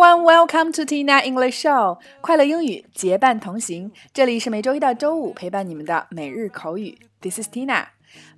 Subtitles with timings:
[0.00, 3.92] One, Welcome to Tina English Show，快乐英语结伴同行。
[4.14, 6.96] 这里是每周一到周五陪伴你们的每日口语。
[7.20, 7.88] This is Tina。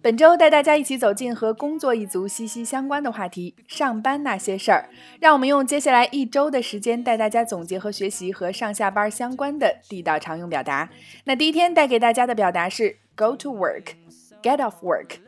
[0.02, 4.88] 本周带大家一起走进和工作一族息息相关的话题——上班那些事儿。
[5.20, 10.90] 让我们用接下来一周的时间带大家总结和学习和上下班相关的地道常用表达。
[11.26, 15.18] 那第一天带给大家的表达是 Go to work，Get off work。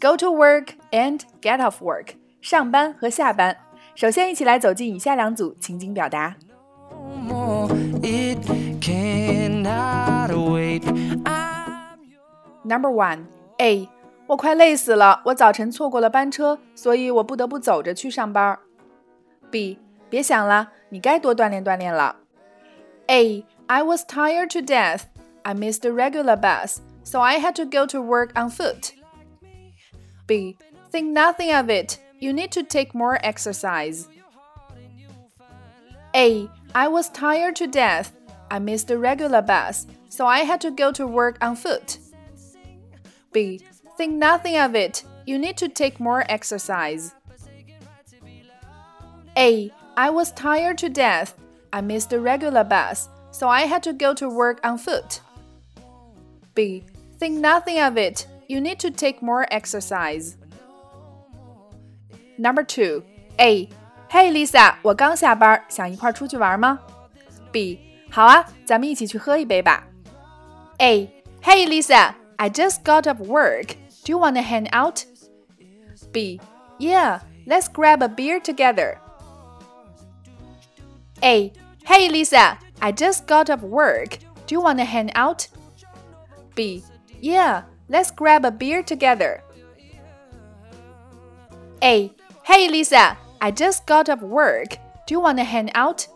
[0.00, 2.14] Go to work and get off work。
[2.40, 3.56] 上班和下班。
[3.99, 6.35] 首先，一起来走进以下两组情景表达。
[12.63, 13.25] Number one
[13.57, 13.87] A，
[14.27, 18.57] 我快累死了，我早晨错过了班车，所以我不得不走着去上班。
[19.51, 19.77] B，
[20.09, 22.15] 别想了，你该多锻炼锻炼了。
[23.07, 25.01] A，I was tired to death.
[25.43, 28.93] I missed the regular bus, so I had to go to work on foot.
[30.25, 30.57] B,
[30.91, 31.99] think nothing of it.
[32.20, 34.08] You need to take more exercise.
[36.14, 36.48] A.
[36.74, 38.12] I was tired to death.
[38.50, 41.98] I missed the regular bus, so I had to go to work on foot.
[43.32, 43.60] B.
[43.96, 45.04] Think nothing of it.
[45.26, 47.14] You need to take more exercise.
[49.36, 49.72] A.
[49.96, 51.38] I was tired to death.
[51.72, 55.20] I missed the regular bus, so I had to go to work on foot.
[56.54, 56.84] B.
[57.18, 58.26] Think nothing of it.
[58.48, 60.36] You need to take more exercise.
[62.39, 63.03] Number two,
[63.37, 63.69] A.
[64.09, 66.79] Hey Lisa，我刚下班，想一块出去玩吗？
[67.51, 67.79] B.
[68.11, 69.87] 好啊，咱们一起去喝一杯吧。
[70.77, 71.09] A.
[71.41, 73.75] Hey Lisa, I just got off work.
[74.03, 75.05] Do you want to hang out?
[76.11, 76.39] B.
[76.79, 78.97] Yeah, let's grab a beer together.
[81.21, 81.51] A.
[81.85, 84.19] Hey Lisa, I just got off work.
[84.47, 85.47] Do you want to hang out?
[86.55, 86.83] B.
[87.21, 89.41] Yeah, let's grab a beer together.
[91.81, 92.11] A.
[92.49, 94.77] Hey Lisa, I just got off work.
[95.07, 96.07] Do you want to hang out?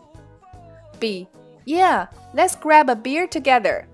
[0.98, 1.28] B.
[1.64, 3.84] Yeah, let's grab a beer together.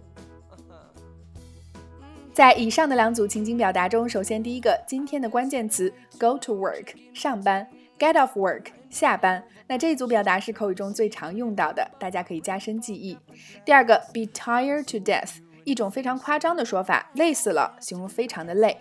[2.32, 7.66] 在以上的两组情景表达中，首先第一个，今天的关键词 go to work 上班，
[7.98, 9.42] get off work 下班。
[9.66, 13.18] 那这一组表达是口语中最常用到的，大家可以加深记忆。
[13.64, 18.78] 第二个，be tired to death 一种非常夸张的说法，累死了，形容非常的累。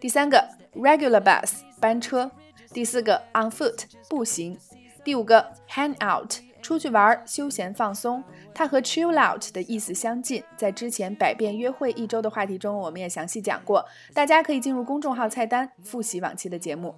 [0.00, 2.30] 第三个，regular bus 班车。
[2.71, 4.57] 第四个 on foot 步行，
[5.03, 10.43] 第五个 hang out 出去玩休闲放松，它和 chill out 的意思相近。
[10.55, 16.95] 在之前百变约会一周的话题中，我们也详细讲过，大家可以进入公众号菜单复习往期的节目。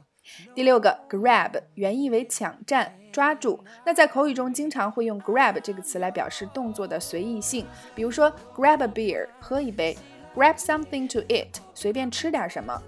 [0.54, 7.66] 第六个 grab 原意为抢占、抓住，那在口语中经常会用 grab 这个词来表示动作的随意性，
[7.96, 9.98] 比如说 grab a beer 喝一杯
[10.36, 12.80] ，grab something to eat 随便吃点什么。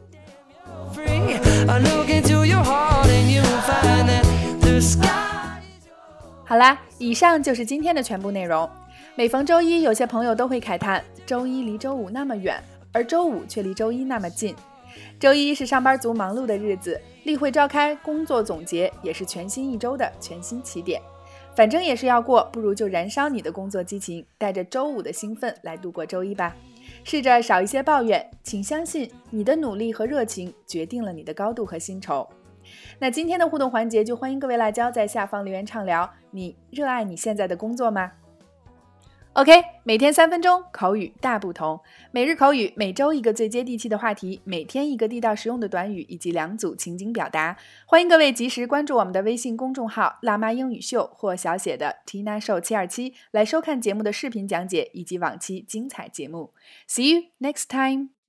[6.45, 8.69] 好啦，以上就是今天的全部内容。
[9.15, 14.55] 每逢周一，有些朋友都会慨叹：周一离周五那么远，而周五却离周一那么近。
[15.19, 21.01] 周一是上班族忙碌的日子，例会召开，工作总结，也是全新一周的全新起点。
[21.55, 26.55] 反正也是要过，不如就燃烧你的工作激情，带着周五的兴奋来度过周一吧。
[27.03, 32.27] 试着少一些抱怨，请相信你的努力和热情决定了你的高度和薪酬。
[32.97, 38.11] 那今天的互动环节就欢迎各位辣椒在下方留言畅聊，你热爱你现在的工作吗
[39.33, 39.51] ？OK，
[39.83, 41.81] 每天三分钟，口语大不同。
[42.11, 47.57] 每日口语，每周一个最接地气的话题，每天一个地道实用的短语以及两组情景表达。
[47.87, 56.53] 欢迎各位及时关注我们的微信公众号“辣妈英语秀”或小写的 Tina Show 七二七，来收看节目的视频讲解以及往期精彩节目。
[56.87, 58.22] See you next time.